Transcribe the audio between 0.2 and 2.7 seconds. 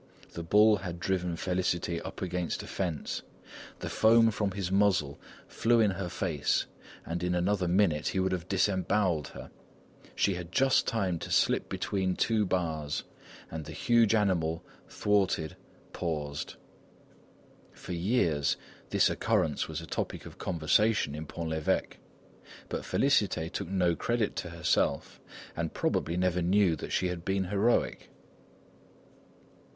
The bull had driven Félicité up against a